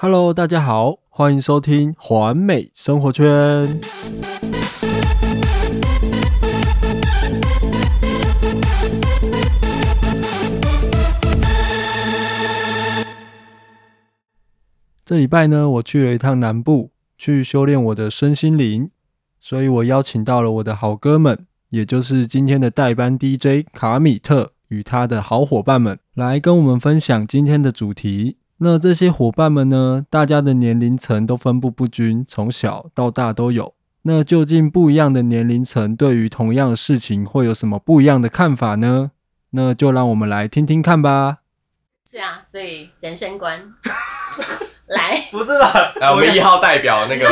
[0.00, 3.80] Hello，大家好，欢迎收听环美生活圈。
[15.04, 18.92] 这礼拜呢，我去了一趟南部，去修炼我的身心灵，
[19.40, 28.36] 所以我邀请到了我的好哥们，也就是今天的代班 DJ 卡米特与他的好伙伴们，来跟我们分享今天的主题。
[28.60, 33.74] 那这些伙伴们呢，大家的年龄层都分布不均，从小到大都有。
[34.02, 39.12] 那究竟不一样的年龄层对于同样的事情会有什么不一样的看法呢？
[39.50, 41.38] 那就让我们来听听看吧。
[42.10, 43.60] 是啊，所以人生观
[44.88, 45.92] 来，不是吧？
[45.96, 47.26] 来，我们一号代表那个，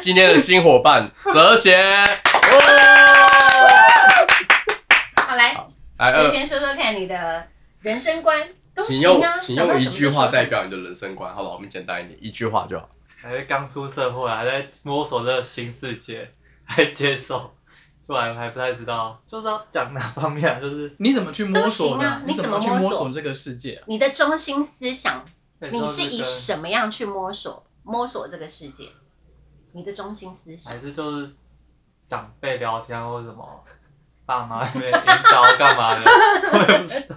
[0.00, 2.04] 今天的新伙伴 哲贤，
[5.26, 5.56] 好来，
[5.98, 7.46] 来，之呃，前说说看你的
[7.80, 8.38] 人生观，
[8.78, 11.54] 都请用行啊，请用一句话代表你的人生观，好不好？
[11.54, 12.88] 我们简单一点，一句话就好。
[13.16, 16.30] 还是刚出社会，还在摸索这个新世界，
[16.64, 17.52] 还接受，
[18.06, 20.60] 不然还不太知道，就是要讲哪方面啊？
[20.60, 22.22] 就是你怎么去摸索都行啊？
[22.24, 23.82] 你怎么去摸索摸索这个世界啊？
[23.88, 25.24] 你的中心思想，
[25.72, 28.90] 你是以什么样去摸索摸索这个世界？
[29.72, 31.30] 你的中心思想还，是就是
[32.06, 33.64] 长辈聊天或者什么，
[34.24, 36.02] 爸妈那边引导干嘛的？
[36.52, 37.16] 我也不知道，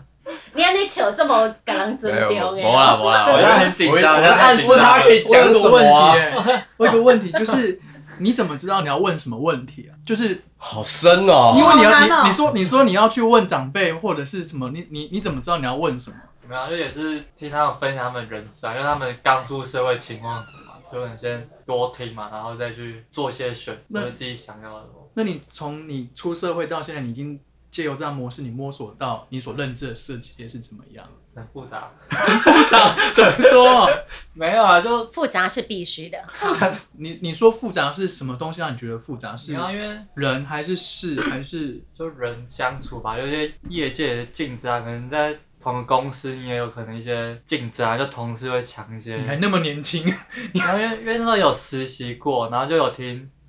[0.54, 6.68] 你看你球这么敢人尊重没啦，没啦，我现在很紧张我我暗示他可以我讲什么啊？
[6.78, 7.80] 我有个问题就是，
[8.20, 9.96] 你怎么知道你要问什么问题啊？
[10.06, 11.66] 就是好深哦因。
[11.66, 16.18] 为你要好难哦你你说你说你要去问长辈或者是什么，你你你怎么知道你要问什么？
[16.48, 24.86] 没有，就也是听他们分享他们人生啊，因为他们刚出社会情况是什么，所以你先多听嘛，然后再去做些选，那就是自己想要的。
[25.14, 27.40] 那你从你出社会到现在，你已经
[27.72, 31.08] 借由这样模式，你摸索到你所认知的世界是怎么样？
[31.34, 33.90] 很复杂，复杂怎么说？
[34.36, 36.22] 没有啊，就复杂是必须的。
[37.00, 39.36] 你你说复杂是什么东西让你觉得复杂？
[39.38, 41.82] 是因为人还是事还是？
[41.98, 49.16] 就人相处吧，有些业界的竞争啊，可能在同个公司，你也有可能一些竞争啊，就同事会抢一些。
[49.16, 50.06] 你还那么年轻，
[50.54, 53.06] 然后因为因为那时候有实习过，然后就有听，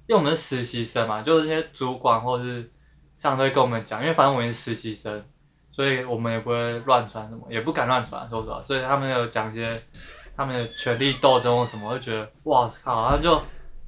[0.07, 2.71] 因为我们是实习生嘛，就是一些主管或是
[3.23, 5.25] 上司会跟我们讲，因为反正我们是实习生，
[5.71, 9.81] 所以我们也不会乱传什么，也不敢乱传，说实话，所以他们有讲一些
[10.37, 13.41] 他们的权力斗争或什么，我就觉得哇靠，然后就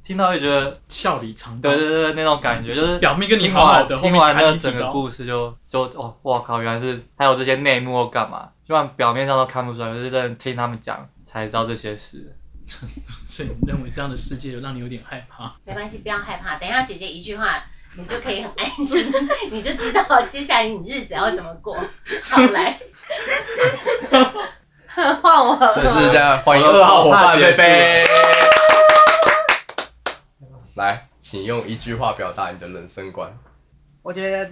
[0.05, 1.77] 听到就觉得，笑里藏刀对。
[1.77, 4.37] 对对，那种感觉就是表面跟你听好好的，听完。
[4.37, 12.33] 那整个故事就就哦，哇靠，原来是还有这些内幕或干嘛，就算表面上都看不出来，就是在听他们讲才知道这些事。
[13.27, 15.53] 所以你认为这样的世界有让你有点害怕？
[15.65, 16.57] 没关系，不要害怕。
[16.57, 17.63] 等一下姐姐一句话，
[17.97, 19.13] 你就可以很安心，
[19.53, 21.77] 你就知道接下来你日子要怎么过。
[21.79, 22.79] 好来，
[25.23, 28.05] 换我所以是这样，欢迎二号伙伴菲菲。
[30.75, 33.33] 来，请用一句话表达你的人生观。
[34.03, 34.51] 我觉得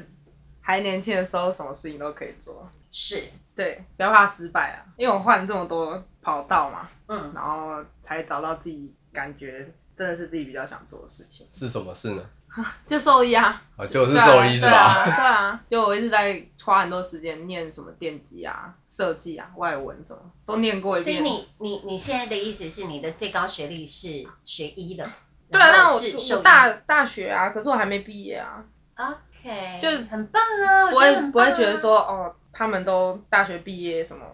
[0.60, 2.70] 还年轻的时候，什么事情都可以做。
[2.92, 3.24] 是，
[3.56, 11.46] 对，不要怕失败啊，因为我换这么多跑道嘛，嗯，然后才找到自己感觉真的是自己比较想做的事情。
[11.52, 12.22] 是什么事呢？
[12.86, 15.04] 就兽医啊，啊，就是对啊兽医是对啊，吧？
[15.06, 21.16] 对啊， 就我一直在花很多时间念什么电机啊、设计啊、外文什么，都念过一遍。
[21.18, 25.10] 所以你你你现在的意思是你的最高学历是学医的？
[25.50, 28.62] 对啊，然那我后是兽医我大大学啊，可是我还没毕业啊
[28.96, 34.24] ，OK，就很棒啊，不会我觉得很棒啊不会觉得说哦，他们都大学毕业什么，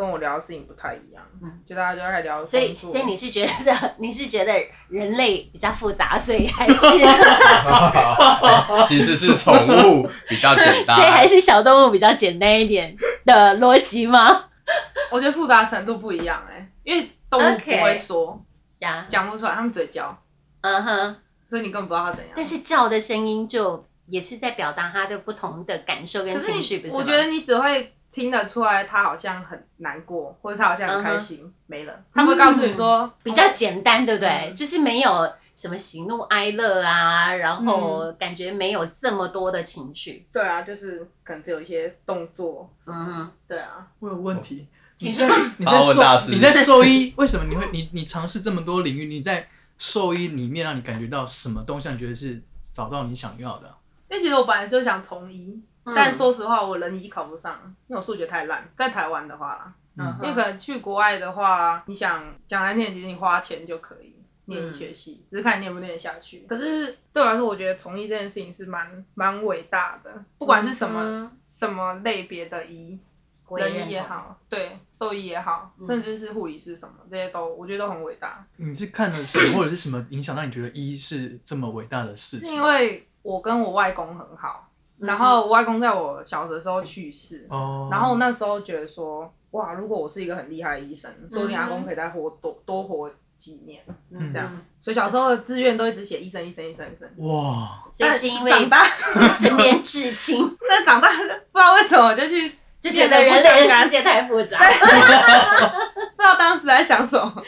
[0.00, 1.22] 跟我聊的事情不太一样。
[1.42, 4.52] 嗯就大家就在聊所以，所以你是觉得你是觉得
[4.88, 6.74] 人类比较复杂，所以还是
[8.88, 11.10] 其实是宠物比较简单所以。
[11.10, 12.96] 还是小动物比较简单一点
[13.26, 14.44] 的逻辑吗？
[15.10, 18.42] 我觉得复杂程度不一样哎、因为动物不会说，
[18.78, 20.16] 呀，讲不出来，他们嘴叫，
[20.62, 21.16] 嗯哼，
[21.48, 22.32] 所以你根本不知道它怎样。
[22.36, 32.02] 但是叫的声音就也是在表达他的不同的感受跟情绪，不，是我觉得你只会听得出来，他好像很难过，或者他好像很开心，没了。
[32.12, 34.28] 他不会告诉你说嗯比较简单，对不对？
[34.50, 40.26] 嗯就是没有什么喜怒哀乐啊，然后感觉没有这么多的情绪。
[40.32, 44.66] 对啊，就是可能只有一些动作，嗯哼，对啊，我有问题。
[44.98, 49.06] 你请说在你在兽你在兽医，为什么你会你你尝试这么多领域？
[49.06, 49.48] 你在
[49.78, 51.88] 兽医里面让你感觉到什么东西？
[51.88, 52.42] 让你觉得是
[52.72, 53.76] 找到你想要的啊？
[54.10, 66.44] 因为其实我本来就想从医，嗯但说实话，我人医考不上，因为我数学太烂，在台湾的话啦，嗯因为可能去国外的话，你想讲来念，其实你花钱就可以念医学系，只是看你念不念得下去。
[66.48, 73.00] 可是对我来说，我觉得从医这件事情是蛮蛮伟大的，不管是什么、嗯什么类别的医，人
[73.48, 73.88] 我也认同。
[73.88, 78.44] 医也好，对，兽医也好，嗯甚至是护理师什么，这些都我觉得都很伟大。
[78.56, 82.48] 你是看了什么，或者是什么影响让你觉得医是这么伟大的事情？
[82.48, 84.69] 是因为我跟我外公很好，嗯
[85.00, 94.60] 然后我外公在我小的时候去世，哦，然后那时候觉得说，哇，如果我是一个很厉害的医生，说不定阿嗯公可以再活多多活几年，嗯这样。
[94.80, 97.08] 所以小时候的志愿都一直写医生，医生，医生，医生。
[97.26, 102.50] 哇，所以是因为但长大， 身边至亲， 那长大不知道为什么就去，
[102.80, 104.58] 就觉得人类的世界太复杂。
[104.60, 107.44] 不知道当时在想什么，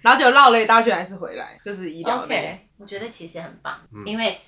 [0.00, 2.38] 然后就绕了一大圈还是回来，就是医疗类。
[2.38, 4.38] OK，我觉得其实很棒，嗯因为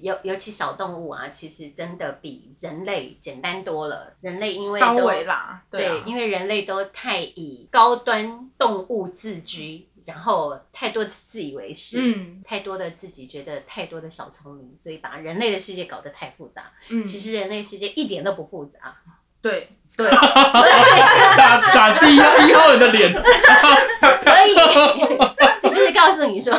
[0.00, 4.12] 尤尤其小动物啊，其实真的比人类简单多了。
[4.20, 12.00] 人类因为稍都微啦，对啊，因为人类都太以高端动物自居，然后太多自以为是。
[12.14, 16.70] 嗯太多的自己觉得太多的小聪明，所以把人类的世界搞得太复杂。
[16.90, 18.94] 嗯，其实人类世界一点都不复杂，
[19.40, 23.12] 对对，所 以打打第一号一号人的脸，
[24.22, 24.54] 所以
[25.62, 26.52] 这就是告诉你说，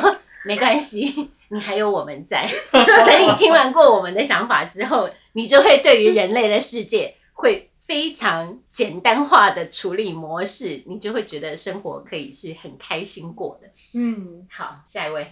[0.46, 2.48] 没关系，你还有我们在。
[2.72, 13.68] 等你听完过我们的想法之后，你就会对于人类的世界会非常简单化的处理模式，你就会觉得生活可以是很开心过的。
[13.94, 15.32] 嗯，好，下一位，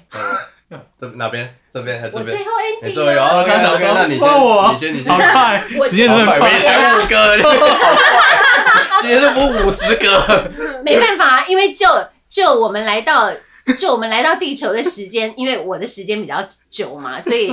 [0.69, 1.53] 嗯这哪边？
[1.73, 2.37] 这边还是这边？
[2.37, 4.29] 最后 ending 你这有了 OK OK，那你先，
[4.73, 5.11] 你先，你先。
[5.11, 6.59] 好快，我时间真的很好快，快没。
[6.61, 10.51] 才五个，你好快，今天是不五十个。
[10.85, 11.87] 没办法，因为就
[12.29, 13.29] 就我们来到。
[13.77, 17.47] 就我们来到地球的时间， 因为我的时间比较久嘛，所以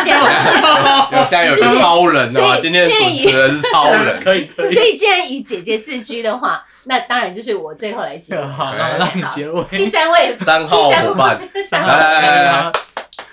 [0.00, 2.48] 现在我有现在有个超人的嘛？
[2.48, 4.22] 所以今天的主持人是超人。
[4.22, 4.74] 可以可以。
[4.74, 8.44] 所，以既然以姐姐自居的话，那当然就是我最后来 结尾。
[8.46, 9.86] 好，让让你结第。
[9.86, 12.72] 三位，三号伙伴，三来来来来来，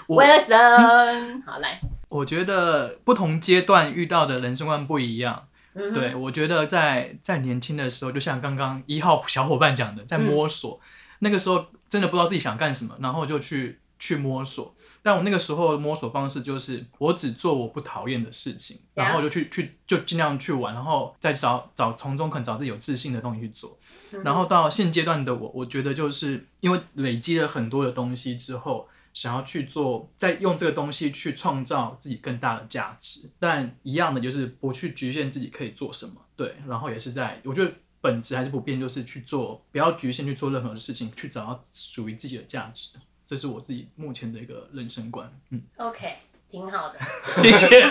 [0.08, 1.80] 我 Wilson，好来，
[2.10, 5.48] 我觉得不同阶段遇到的人生观不一样。
[5.78, 10.80] 嗯对，我觉得在在年轻的时候，就像刚刚一号小伙伴讲的，在摸索，
[11.20, 14.76] 那个时候真的不知道自己想干什么，然后就去去摸索。
[15.02, 23.80] 但我那个时候的摸索方式就是，我只做我不讨厌的事情，然后就去去就尽量去玩，然后再找找从中可能找自己有自信的东西去做。
[24.26, 33.30] 然后到现阶段的我，我觉得就是因为累积了很多的东西之后，想要去做，再用这个东西去创造自己更大的价值。
[33.40, 37.72] 但一样的就是不去局限自己可以做什么，对，然后也是在我觉得
[38.06, 42.90] 本质还是不变，就是去做，不要局限去做任何的事情，去找到属于自己的价值。
[43.26, 45.28] 这是我自己目前的一个人生观。
[45.50, 46.14] 嗯，OK，
[46.52, 47.00] 挺好的。
[47.42, 47.84] 谢谢。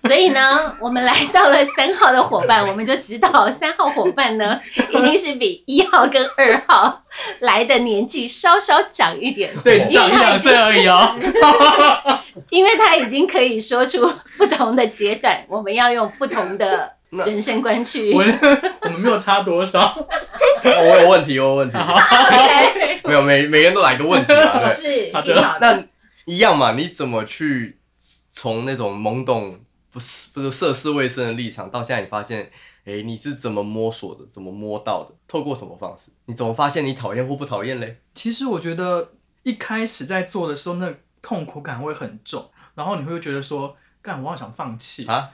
[0.00, 4.60] 所以呢，我们来到了三号的伙伴， 我们就知道三号伙伴呢，
[4.90, 7.04] 一定是比一号跟二号
[7.38, 9.56] 来的年纪稍稍长一点。
[9.62, 11.16] 对，长一两岁而已哦。
[12.50, 18.12] 因为他已经可以说出不同的阶段，我们要用不同的人生观去。
[18.12, 18.20] 我
[18.82, 19.86] 我们没有差多少。
[19.86, 20.06] 哦
[20.64, 21.76] 我有问题，我有问题。
[23.04, 24.68] 没有，每每个人都来个问题嘛，对。
[24.68, 25.60] 是好的挺好的。
[25.60, 25.84] 那
[26.24, 27.78] 一样嘛，你怎么去
[28.30, 29.60] 从那种懵懂
[29.92, 32.50] 不是不是涉世未深的立场，到现在你发现，
[32.84, 35.14] 哎，你是怎么摸索的，怎么摸到的？
[35.28, 36.10] 透过什么方式？
[36.26, 38.00] 你怎么发现你讨厌或不讨厌嘞？
[38.14, 39.12] 其实我觉得
[39.44, 40.92] 一开始在做的时候，那
[41.22, 45.30] 痛苦感会很重，然后你会觉得说，干，我好想放弃啊，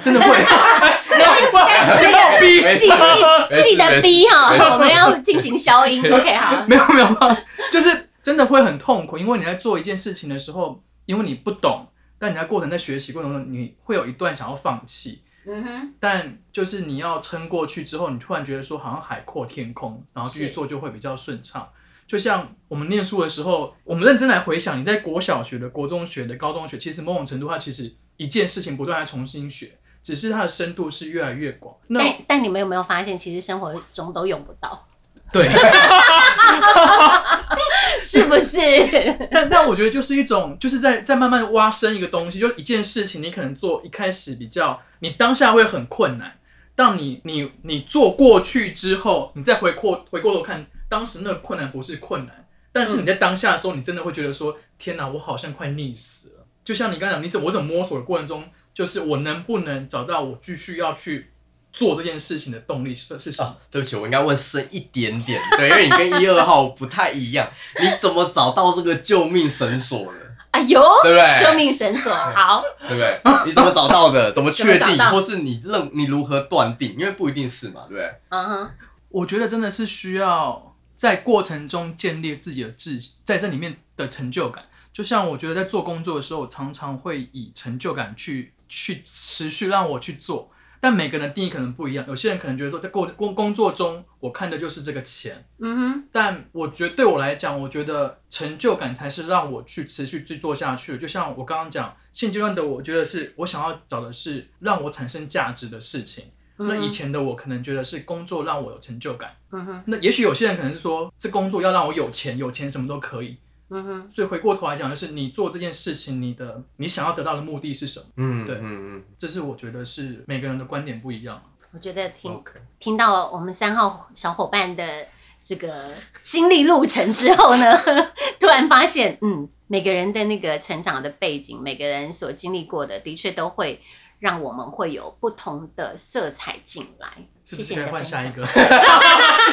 [0.00, 0.28] 真的会。
[1.52, 2.60] 没有，这先把我逼。
[2.60, 6.00] 没记事没事记记得逼哈，我们要进行消音。
[6.12, 6.64] OK，好。
[6.66, 7.36] 没有没有，
[7.70, 11.86] 就是真的会很痛苦，因为你在做一件事情的时候，因为你不懂，
[12.18, 21.68] 但你在过程在学习过程中，你会有一段想要放弃，嗯哼，但就是你要撑过去之后，你突然觉得说好像海阔天空，然后继续做就会比较顺畅。
[22.06, 31.74] 就像我们念书的时候，我们认真来回想，你在国小学的、国中学的、高中学，其实某种程度它其实一件事情不断在重新学，只是它的深度是越来越广。
[31.88, 34.86] 那但但你们有没有发现，其实生活中都用不到，
[35.32, 35.48] 对，
[38.00, 38.60] 是不是？
[39.32, 46.38] 但但我觉得就是一种，就是在在慢慢挖深一个东西，就一件事情，你可能做一开始比较，你当下会很困难，
[46.76, 56.46] 当你你你做过去之后，你再回过回过头看，当时那个困难不是困难，但是你在当下的时候，你真的会觉得说，天哪，我好像快溺死了。
[56.62, 58.44] 就像你刚刚讲，你怎么我怎么摸索的过程中，
[58.76, 61.30] 就是我能不能找到我继续要去
[61.72, 63.48] 做这件事情的动力是是什么？
[63.48, 70.18] 啊，对不起，我应该问深一点点，对，因为你跟一二号不太一样，你怎么找到这个救命绳索的？
[70.50, 71.42] 哎呦，对不对？
[71.42, 73.18] 救命绳索，好，对不对？
[73.46, 74.30] 你怎么找到的？
[74.34, 74.98] 怎么确定？
[75.10, 76.94] 或是你认你如何断定？
[76.98, 78.14] 因为不一定是嘛，对不对？
[78.28, 78.70] 嗯哼，
[79.08, 84.64] 我觉得真的是需要在过程中建立自己的自信，在这里面的成就感。
[84.92, 90.50] 就像我觉得在做工作的时候，我常常会以成就感去去持续让我去做。
[90.78, 100.98] 但但每个人定义可能不一样，有些人可能觉得说，在工工工作中，我看的就是这个钱，嗯哼，但我觉得对我来讲，我觉得成就感才是让我去持续去做下去的。
[100.98, 106.26] 就像我刚刚讲，现阶段的我觉得是我想要找的是让我产生价值的事情。
[106.58, 113.36] 那以前的我可能觉得是工作让我有成就感，嗯哼，那也许有些人可能是说，这工作要让我有钱，有钱什么都可以。
[113.68, 118.06] 嗯哼，所以回过头来讲，就是你做这件事情，你的你想要得到的目的是什么？
[118.16, 121.42] 嗯，对嗯嗯这是我觉得是每个人的观点不一样。
[121.72, 122.42] 我觉得听
[122.78, 125.06] 听到我们三号小伙伴的
[125.42, 127.76] 这个心历路程之后呢，
[128.38, 133.82] 突然发现，嗯，每个人的那个成长的背景，每个人所经历过的，的确都会
[134.20, 137.26] 让我们会有不同的色彩进来。
[137.46, 138.04] 谢谢是不是可以你的分享。
[138.04, 138.44] 换 下一个？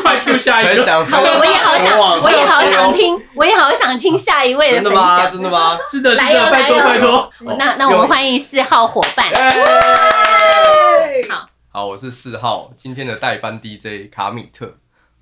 [0.02, 0.84] 快 Q 下一个。
[0.84, 5.16] 想好，我我也好想，我也好想丢听，我也好想听下一位真的吗？
[5.16, 5.32] 分享。
[5.32, 5.78] 真的吗？
[5.88, 7.10] 是的，是的，是的，拜托拜托。
[7.46, 9.28] 哦那那我们欢迎四号伙伴。
[11.30, 14.74] 好，好，我是四号，今天的代班 DJ 卡米特。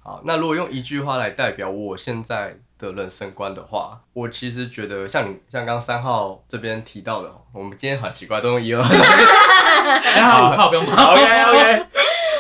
[0.02, 8.82] 好，那如果用一句话来代表我现在的人生观的话，我其实觉得像你像刚刚三号这边提到的哦，我们今天很奇怪，都用一二。
[8.82, 11.12] 还 好五号不用怕。
[11.14, 11.86] OK OK，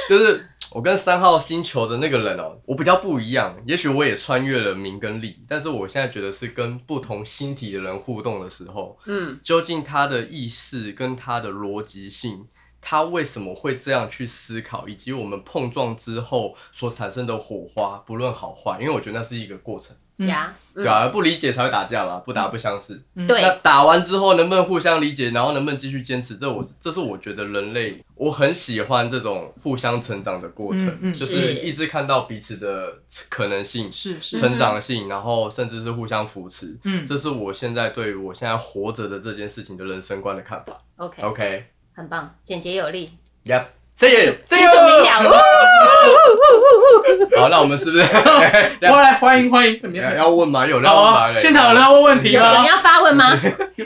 [0.10, 3.58] 就是我跟三号星球的那个人哦，我比较不一样。
[3.65, 12.46] 也许我也穿越了名跟利，但是我现在觉得是跟不同星体的人互动的时候，嗯究竟他的意识跟他的逻辑性，
[12.82, 23.00] 他为什么会这样去思考，以及我们碰撞之后所产生的火花，不论好坏，因为我觉得那是一个过程，嗯呀，嗯对啊，不理解才会打架嘛，不打不相识。
[23.28, 33.92] 对那打完之后能不能互相理解，然后能不能继续坚持，这我这是我觉得人类我很喜欢这种互相成长的过程，嗯嗯就是是一直看到彼此的可能性。
[33.92, 40.82] 是是，成长性，然后甚至是互相扶持，嗯，这是我现在对于我现在活着的这件事情的人生观的看法。
[40.98, 43.12] ，OK，OK，很棒，简洁有力，
[43.43, 43.65] 呀，
[43.98, 45.41] 这也这清楚明个了。
[47.38, 48.03] 好，那我们是不是
[48.88, 50.65] 过来欢迎欢迎，你要要问吗？
[50.65, 51.38] 有人要问吗啊，？
[51.38, 52.43] 现场有人要问问题吗？
[52.43, 53.38] 有有人要发问吗？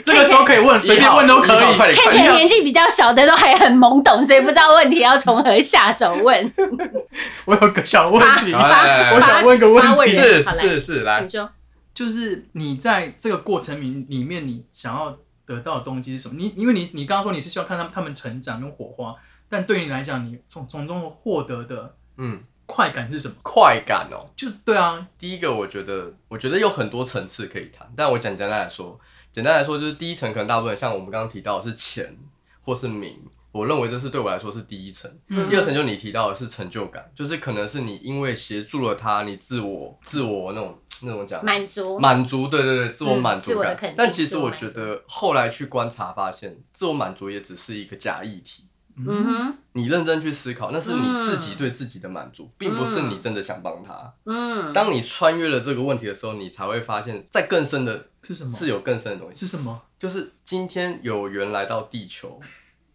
[0.04, 1.58] 这个时候可以问，随便问都可以。
[1.76, 1.92] 看！
[2.12, 6.52] 起来年纪比较小的都还很懵懂，所以不知道问题要从何下手问。
[7.44, 11.50] 我有个小问题我想问个问题是是是，来请，说。
[11.94, 15.16] 就是你在这个过程里里面，你想要
[15.46, 16.34] 得到的东西是什么？
[16.36, 19.14] 你因为你你刚刚说你是希望看他们他们成长跟火花，
[19.48, 23.34] 但对你来讲，你从从中获得的嗯，快感是什么？
[23.42, 24.28] 快感哦。
[24.34, 28.98] 就对啊，第一个，我觉得，我觉得有很多层次可以谈，但我简单来说，
[29.32, 32.16] 简单来说就是第一层可能大部分像我们刚刚提到的是钱
[32.62, 33.22] 或是名，
[33.52, 35.08] 我认为这是对我来说是第一层。
[35.28, 43.54] 嗯第二层就你提到的是成就感，就是可能是你因为协助了他，你自我自我那种那种讲满足，满足，对对对，自我满足感。
[43.54, 48.64] 自我的肯定但其实我觉得后来去观察发现，自我满足也只是一个假议题。
[48.98, 54.14] 嗯哼，你认真去思考，那是你自己对自己的满足，并不是你真的想帮他。
[54.24, 58.56] 嗯，当你穿越了这个问题的时候，你才会发现，在更深的是什么？
[58.56, 59.40] 是有更深的东西。
[59.40, 59.82] 是什么？
[59.98, 62.40] 就是今天有缘来到地球，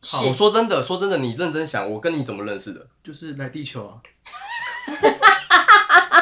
[0.01, 2.88] 好，我说真的，说真的，你认真想，我跟你怎么认识的？
[3.03, 4.01] 就是来地球啊。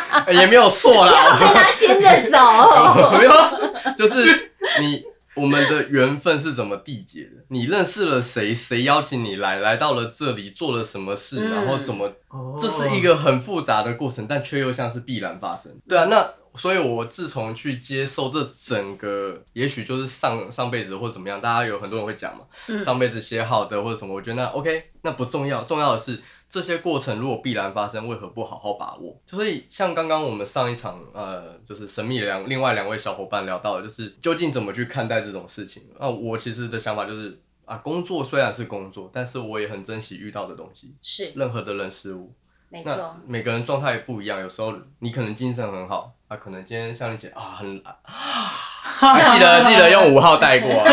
[0.10, 2.38] 哎 也没有错啦，要跟他牵着走。
[3.18, 5.04] 没有，就是你
[5.36, 7.32] 我们的缘分是怎么缔结的？
[7.50, 8.54] 你认识了谁？
[8.54, 9.58] 谁邀请你来？
[9.58, 11.38] 来到了这里，做了什么事？
[11.40, 12.12] 嗯然后怎么？
[12.30, 15.72] 哦，这是一个很复杂的过程，但却又像是必然发生。
[15.88, 29.16] 对啊，那所以，我自从去接受这整个，也许就是上上辈子或者怎么样，大家有很多人会讲嘛，嗯上辈子写好的或者什么，我觉得那 OK，那不重要，重要的是这些过程如果必然发生，为何不好好把握？
[29.28, 35.84] 所以像刚刚我们上一场呃，就是神秘的两另外两位小伙伴聊到的，就是究竟怎么去看待这种事情。
[36.00, 42.34] 那我其实的想法就是啊，工作虽然是工作，但是我也很珍惜遇到的东西，是，任何的人事物。
[42.72, 43.16] 那没错。
[43.28, 50.84] 每个人状态不一样，有时候你可能精神很好，啊，可能今天像你姐啊很啊，记得记得用五号带过、啊，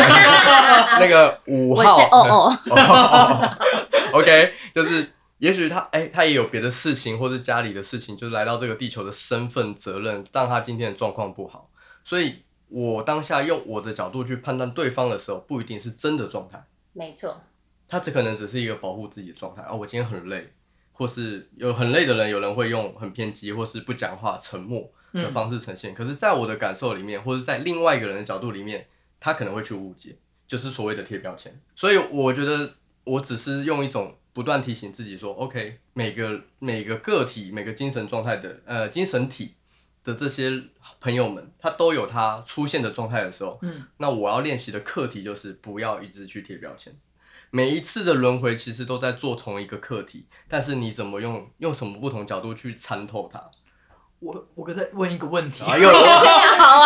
[0.99, 3.57] 那个五我号哦，哦
[4.13, 5.07] OK，就是
[5.39, 11.69] 也许他哎、他也有别的事情，或是家里的事情，就是来到这个地球的身份责任，让他今天的状况不好，
[12.03, 16.65] 所以我当下用我的角度去判断对方的时候，不一定是真的状态。
[16.93, 17.39] 没错，
[17.87, 20.51] 他只可能只是一个保护自己的状态啊，我今天很累，
[20.91, 25.93] 或是有很累的人，有人会用很偏激或是不讲话、沉默的方式呈现。
[25.93, 28.87] 可是，在我的感受里面，或者在另外一个人的角度里面，
[29.19, 30.17] 他可能会去误解，
[30.47, 31.61] 就是所谓的贴标签。
[31.75, 39.55] 所以，我觉得我只是用一种不断提醒自己说，OK，每个每个个体、每个精神状态的呃精神体
[40.03, 40.61] 的这些
[41.01, 46.95] 朋友们，他都有他出现的状态的时候，嗯，那我要练习的课题就是不要一直去贴标签。
[47.49, 53.41] 每一次的轮回其实都在做同一个课题，但是你怎么用用什么不同角度去参透它？
[54.19, 55.77] 我我再问一个问题， 好啊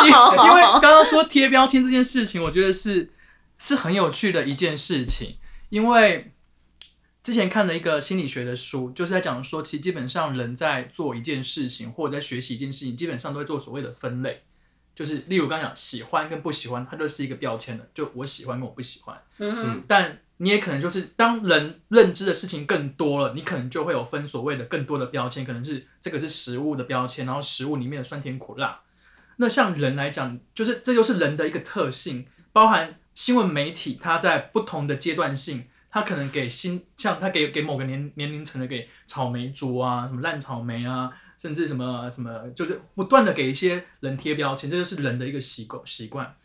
[0.05, 3.11] 因好啊因为刚刚说贴标签这件事情，我觉得是
[3.57, 5.35] 是很有趣的一件事情，
[5.67, 6.31] 因为
[7.23, 14.41] 之前看了一个心理学的书，就是在讲说，其实基本上人在做一件事情或者在学习一件事情，基本上都会做所谓的分类，
[14.95, 19.21] 就是例如刚刚讲喜欢跟不喜欢，它就是一个标签的，就我喜欢跟我不喜欢。
[19.37, 28.81] 嗯哼，但你也可能就是当人认知的事情更多了，你可能就会有分所谓的更多的标签，可能是这个是食物的标签，然后食物里面的酸甜苦辣。
[29.37, 46.35] 那像人来讲，就是这就是人的一个特性，包含新闻媒体，它在不同的阶段性，它可能给新像他给给某个年年龄层的给草莓族啊，什么烂草莓啊，甚至什么什么，就是不断的给一些人贴标签，这就是人的一个习惯习惯。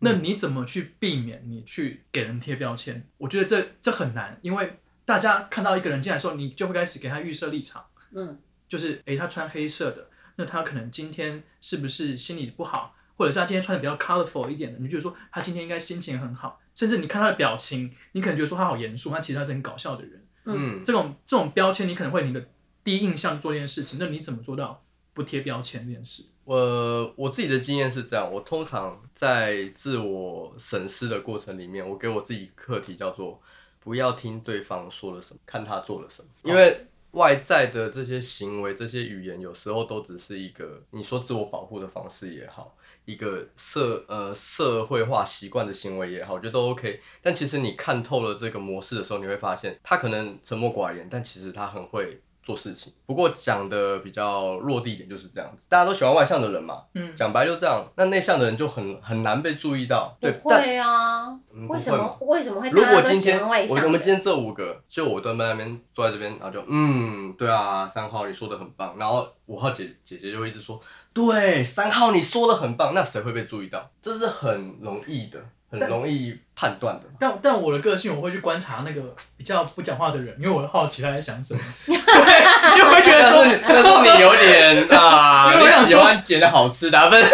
[0.00, 3.06] 那你怎么去避免你去给人贴标签？
[3.18, 20.26] 我觉得这这很难，因为大家看到一个人进来的时候，你就会开始给他预设立场，嗯，就是诶，他穿黑色的，那他可能今天是不是心理不好，或者是他今天穿的比较 colorful 一点的，你就觉得说他今天应该心情很好，甚至你看他的表情，你可能觉得说他好严肃，但其实他是很搞笑的人。
[20.46, 22.42] 嗯，这种这种标签，你可能会你的
[22.82, 26.28] 第一印象做这件事情，那你怎么做到不贴标签这件事？
[26.44, 33.38] 我我自己的经验是这样，我通常在自我审视的过程里面，我给我自己课题叫做
[33.80, 47.00] 不要听对方说了什么，看他做了什么，因为外在的这些行为、这些语言，有时候都只是一个你说自我保护的方式也好，一个社呃社会化习惯的行为也好，我觉得都 OK。
[47.22, 52.92] 但其实你看透了这个模式的时候，你会发现他可能沉默寡言，但其实他很会做事情。
[53.06, 57.84] 不过讲的比较落地一点就是这样子，大家都喜欢外向的人嘛，嗯，讲白就这样。
[57.96, 63.48] 那内向的人就很很难被注意到，对，不会啊，嗯为什么为什么会如果今天我
[63.84, 70.80] 我们今天这五个，就我蹲在那边坐在这边，然后就嗯，对啊，三号你说的很棒，然后五号姐姐姐就一直说，
[71.12, 73.90] 对，三号你说的很棒，那谁会被注意到？
[74.00, 75.38] 这是很容易的，
[75.70, 77.06] 很容易判断的。
[77.18, 87.24] 但但我的个性，我会去观察那个比较不讲话的人，因为我会好奇他在想什么， 对，因为我会觉得说，那是你有点啊，因为我喜欢捡的好吃的啊，不是？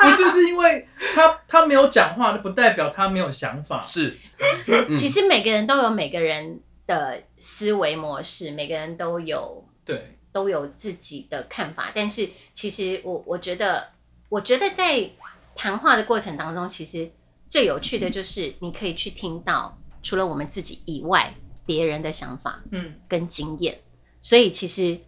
[0.00, 3.80] 不是是因为他他没有讲话，不代表他没有想法。
[3.82, 4.18] 是，
[4.98, 11.92] 其实每个人都有每个人的思维模式，每个人都有对，都有自己的看法。
[11.94, 13.88] 但是其实我我觉得，
[14.28, 15.10] 我觉得在
[15.54, 17.10] 谈话的过程当中，其实
[17.48, 21.34] 最有趣的就是你可以去听到除了我们自己以外
[21.66, 23.78] 别人的想法嗯，跟经验。
[24.22, 24.98] 所以其实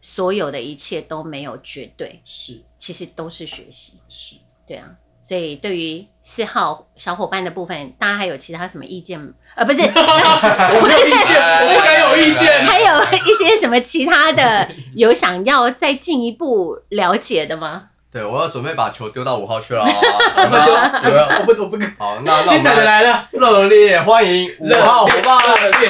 [0.00, 3.94] 所有的一切都没有绝对，是其实都是学习。
[4.08, 4.36] 是，
[4.66, 9.32] 对啊，所以对于四号小伙伴的部分，大家还有其他什么意见吗？
[9.56, 11.36] 呃，不是， 我没有意见，
[12.16, 12.64] 有意见。
[12.64, 17.84] 还有一些什么其他的有想要再进一步了解的吗？
[18.10, 19.90] 对我要准备把球丢到五号去了啊，
[20.44, 20.64] 有没有？
[20.64, 21.26] 有没有？
[21.40, 25.38] 我不我不敢，好，那那 我精彩的来了，热烈欢迎五号伙伴。
[25.60, 25.88] 热烈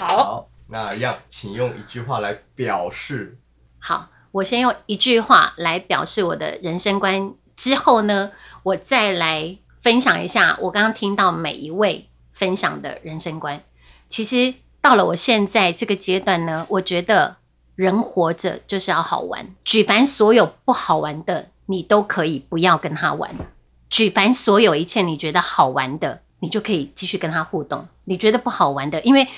[0.00, 3.38] 好，那一样，请用一句话来表示。
[3.78, 8.32] 好，我先用一句话来表示我的人生观，之后呢，
[8.64, 13.62] 我再来分享一下我刚刚听到每一位分享的人生观。
[14.08, 17.36] 其实到了我现在这个阶段呢，我觉得
[17.74, 23.30] 人活着就是要好玩，举凡所有不好玩的，你都可以不要跟他玩；
[23.90, 27.86] 举凡所有一切你觉得好玩的，你就可以继续跟他互动。
[28.04, 29.28] 你觉得不好玩的，因为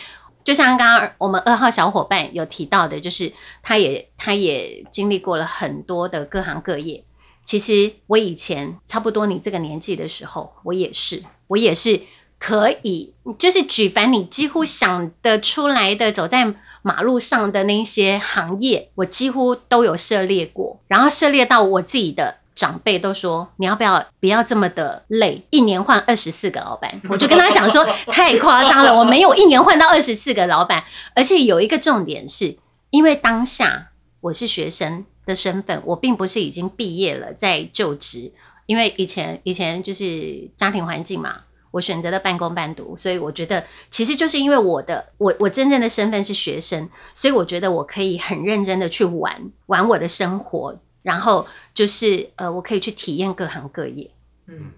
[0.45, 7.05] 就像刚刚我们二号小伙伴有提到的，就是他也他也经历过了很多的各行各业。
[7.45, 12.01] 其实我以前差不多你这个年纪的时候，我也是，我也是
[12.41, 22.41] 可以，就是举凡你几乎想得出来的，走在马路上的那些行业，我几乎都有涉猎过，然后涉猎到我自己的。
[22.57, 32.59] 长辈都说你要不要不要这么的累，一年换二十四个老板，我就跟他讲说太夸张了，我没有一年换到二十四个老板，而且有一个重点是，
[32.91, 33.89] 因为当下
[34.21, 38.31] 我是学生的身份，我并不是已经毕业了在就职，
[38.67, 41.37] 因为以前以前就是家庭环境嘛，
[41.71, 54.11] 我选择了半工半读，所以我觉得其实就是因为我的我我真正的身份是学生，所以我觉得我可以很认真的去玩玩我的生活，然后就是呃，我可以去体验各行各业。
[54.47, 54.73] 嗯，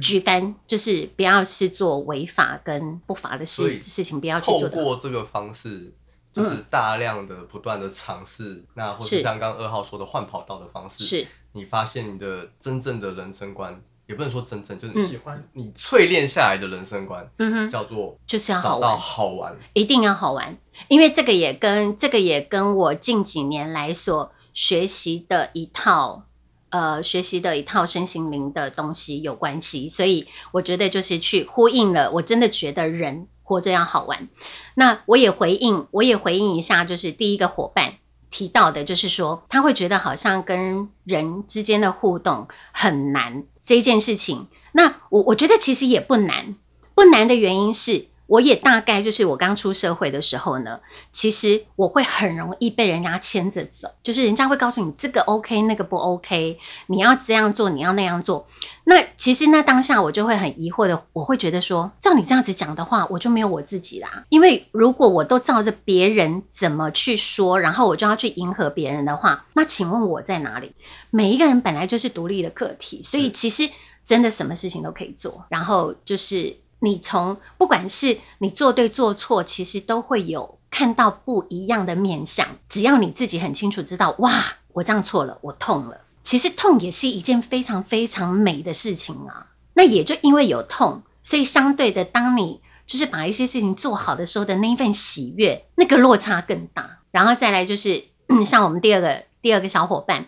[0.00, 4.68] 举凡就是不要是做违法跟不法的事事情，不要去透。
[4.68, 5.92] 过这个方式，
[6.32, 19.56] 就是大量的不断的尝试，那或是刚刚二号说的换跑道的方式，是你发现你的真正的人生观也不能说真正，就是喜欢你淬炼下来的人生观，嗯哼，叫做就是要好找到玩，好玩。
[19.72, 20.56] 一定要好玩，
[20.88, 26.24] 因为这个也跟这个也跟我近几年来所学习的一套。
[26.70, 32.10] 呃，学习的一套身心灵的东西有关系，所以我觉得就是去呼应了。
[32.10, 34.28] 我真的觉得人活着要好玩。
[34.74, 37.94] 那我也回应，我也回应一下，就是第一个伙伴
[38.28, 44.46] 提到的，就是说他会觉得好像跟人之间的互动很难这一件事情。
[44.72, 46.56] 那我我觉得其实也不难，
[46.94, 50.80] 不难的原因是，我也大概就是我刚出社会的时候呢，
[51.12, 58.46] 其实我会很容易被人家牵着走，就是人家会告诉你这个 OK，那个不 OK，你要这样做，你要那样做。
[58.84, 64.24] 那其实那当下我就会很疑惑的，我会觉得说，照你这样子讲的话，我就没有我自己啦。
[64.28, 70.74] 因为如果我都照着别人怎么去说，然后我就要去迎合别人的话，那请问我在哪里？
[71.10, 73.68] 每一个人本来就是独立的个体，所以其实
[74.04, 75.44] 真的什么事情都可以做。
[75.48, 82.46] 然后就是你从不管是你做对做错，其实都会有看到不一样的面相。
[82.68, 86.02] 只要你自己很清楚知道，哇，我这样错了，我痛了。
[86.22, 89.46] 其实痛也是一件非常非常美的事情啊。
[89.74, 97.00] 那也就因为有痛，所以相对的，当你就是把一些事情做好的时候的那一份喜悦，那个落差更大。
[97.10, 98.04] 然后再来就是，
[98.46, 100.26] 像我们第二个第二个小伙伴，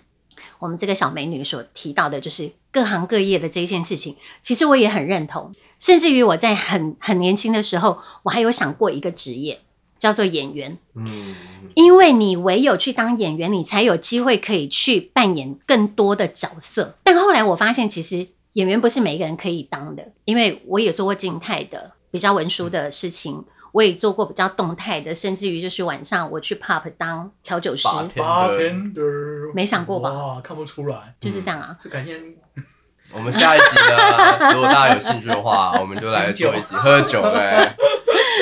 [0.59, 5.55] 我们这个小美女所提到的，就是各行各业的这一件事情，其实我也很认同。
[5.79, 9.61] 甚至于我在很很年轻的时候，我还有想过一个职业，
[9.99, 10.79] 叫做演员。
[10.95, 11.35] 嗯，
[11.75, 16.97] 因为你唯有去当演员，你才有机会可以去扮演更多的角色。
[17.03, 27.87] 但后来我发现，其实演员不是每一个人可以当的，因为我也做过静态的、比较文书的事情，我也做过比较动态的，甚至于就是晚上我去 pub 当调酒师
[29.55, 31.77] 没想过吧哇，看不出来，就是这样啊。
[31.85, 32.35] 就改天
[33.17, 37.75] 我们下一集呢，如果大家有兴趣的话，我们就来做一集喝酒呗，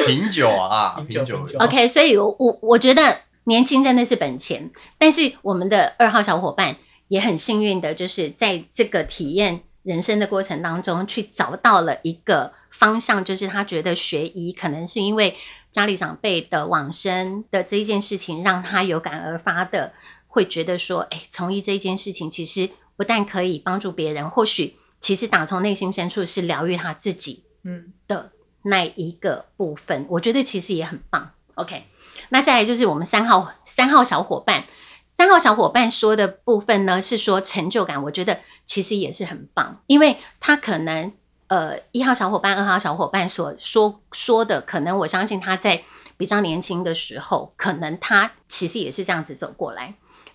[0.04, 1.46] 品酒啊，品品酒。
[1.60, 15.36] OK，所以我我我觉得年轻真的是本钱，但是我们的二号小伙伴也很幸运的，就是在这个体验人生的过程当中，去找到了一个方向，就是他觉得学医可能是因为
[15.70, 19.92] 家里长辈的往生的这一件事情，让他有感而发的，
[20.26, 31.32] 会觉得说，哎，从医这一件事情，其实不但可以帮助别人，或许其实打从内心深处是疗愈他自己，嗯，的那一个部分，我觉得其实也很棒。
[31.54, 31.84] OK，
[32.30, 34.64] 那再来就是我们三号三号小伙伴，
[35.10, 41.12] 三号小伙伴说的部分呢，是说成就感，我觉得其实也是很棒，因为他可能
[41.48, 45.84] 呃一号小伙伴、二号小伙伴所说说的，可能我相信他在
[46.16, 49.94] 比较年轻的时候，可能他其实也是这样子走过来。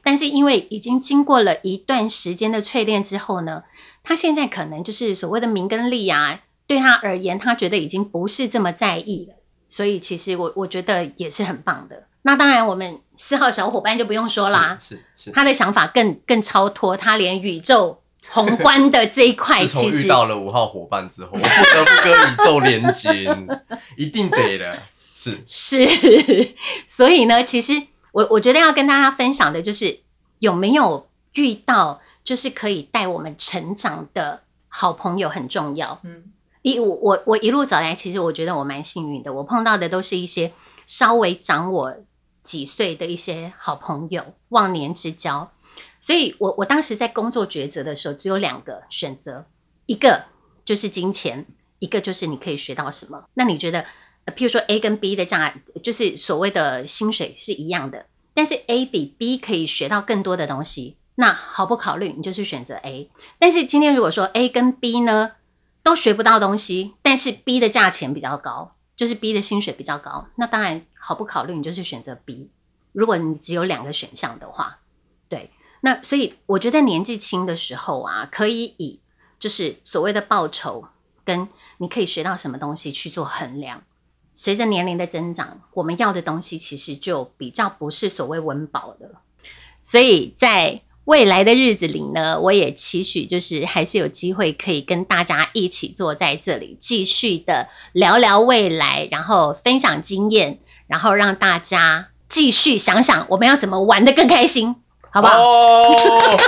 [0.09, 3.61] 但是因为已经经过了一段时间的淬炼之后呢，
[4.03, 9.35] 他现在可能就是所谓的名跟利啊，对他而言，他觉得已经不是这么在意了。
[9.69, 12.07] 所以其实我我觉得也是很棒的。
[12.23, 15.31] 那当然，我们四号小伙伴就不用说啦，是是是。
[15.31, 23.37] 他的想法更更超脱，他连宇宙宏观的这一块， 其实遇其实到了五号伙伴之后， 我不得不跟宇宙连接，
[23.95, 24.79] 一定得的。
[25.15, 25.85] 是 是，
[26.87, 27.73] 所以呢，其实
[28.11, 29.99] 我我觉得要跟大家分享的就是
[30.39, 35.99] 有没有遇到就是可以带我们成长的好朋友很重要。
[36.03, 40.53] 嗯，一我我我一路走来，其实我觉得我蛮幸运的，我碰到的都是一些
[40.85, 41.97] 稍微长我
[42.43, 45.51] 几岁的一些好朋友，忘年之交。
[46.01, 49.45] 所以我我当时在工作抉择的时候，只有两个选择，
[49.85, 50.25] 一个
[50.63, 51.45] 就是金钱，
[51.79, 53.25] 一个就是你可以学到什么。
[53.33, 53.87] 那你觉得，呃
[54.31, 63.09] 譬如说 A 跟 B 的价，就是所谓的薪水是一样的，但是 A 比 B 可以学到更多的东西，那毫不考虑，你就是选择 A。
[63.37, 65.33] 但是今天如果说 A 跟 B 呢，
[65.83, 72.49] 都学不到东西，但是 B 的价钱比较高，就是 B 的薪水比较高，那当然毫不考虑，你就是选择 B。
[72.91, 74.79] 如果你只有两个选项的话，
[75.27, 78.99] 对，那所以我觉得年纪轻的时候啊，可以以
[79.39, 80.85] 就是所谓的报酬
[81.23, 83.83] 跟你可以学到什么东西去做衡量。
[84.41, 89.11] 随着年龄的增长，我们要的东西其实就比较不是所谓温饱的，
[89.83, 104.73] 所以在未来的日子里呢，我也期许就是还是有机会可以跟大家一起坐在这里，继续的聊聊未来，然后分享经验，然后让大家继续想想我们要怎么玩的更开心，
[105.11, 105.37] 好不好？
[105.37, 105.83] 哦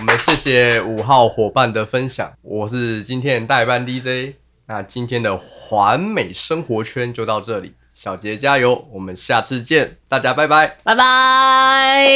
[0.00, 4.36] 我们谢谢五号伙伴的分享，我是今天的代班 DJ。
[4.68, 12.06] 那今天的环美生活圈就到这里，小杰加油，我们下次见，大家拜拜拜拜。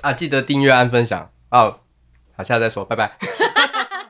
[0.00, 0.12] 啊！
[0.12, 1.78] 记得订阅、按分享哦，
[2.36, 3.16] 好，下次再说，拜拜。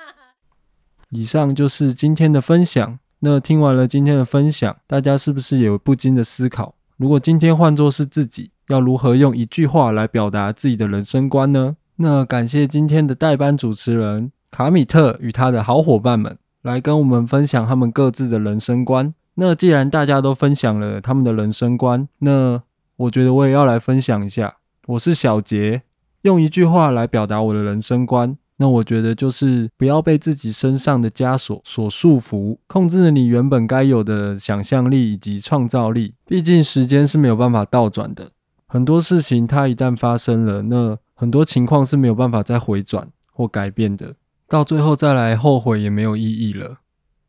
[1.10, 2.98] 以上就是今天的分享。
[3.20, 6.74] 那听完了今天的分享，大家是不是也有不禁的思考？
[6.96, 11.76] 如果今天换作是自己，要如何用一句话来表达自己的人生观呢？
[11.96, 19.12] 那感谢今天的代班主持人卡米特与他的好伙伴们来跟我们分享他们各自的人生观。
[19.34, 22.62] 那既然大家都分享了他们的人生观，那
[22.94, 24.58] 我觉得我也要来分享一下。
[24.86, 25.82] 我是小杰，
[26.22, 28.38] 用一句话来表达我的人生观。
[28.58, 36.14] 那我觉得就是不要被自己身上的枷锁所束缚，控制了你原本该有的想象力以及创造力。
[36.28, 38.30] 毕竟时间是没有办法倒转的，
[38.68, 44.14] 很多事情它一旦发生了，那很多情况是没有办法再回转或改变的，
[44.48, 46.78] 到最后再来后悔也没有意义了。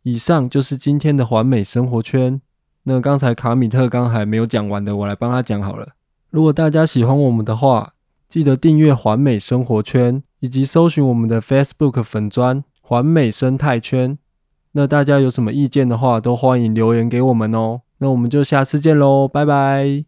[0.03, 2.41] 以上就是今天的环美生活圈。
[2.83, 5.89] 那刚才卡米特刚还没有讲完的，我来帮他讲好了。
[6.29, 7.93] 如果大家喜欢我们的话，
[8.29, 10.23] 记得订阅环美生活圈。
[10.41, 14.19] 以及搜寻我们的 Facebook 粉砖环美生态圈。
[14.73, 17.81] 那大家有什么意见的话，都欢迎留言给我们哦。
[17.97, 20.03] 那我们就下次见喽，拜拜。